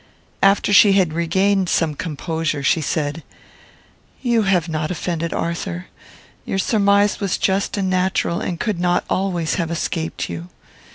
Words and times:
After 0.41 0.73
she 0.73 0.93
had 0.93 1.13
regained 1.13 1.69
some 1.69 1.93
composure, 1.93 2.63
she 2.63 2.81
said, 2.81 3.21
"You 4.23 4.41
have 4.41 4.67
not 4.67 4.89
offended, 4.89 5.31
Arthur. 5.31 5.89
Your 6.43 6.57
surmise 6.57 7.19
was 7.19 7.37
just 7.37 7.77
and 7.77 7.87
natural, 7.87 8.41
and 8.41 8.59
could 8.59 8.79
not 8.79 9.05
always 9.11 9.57
have 9.61 9.69
escaped 9.69 10.27
you. 10.27 10.49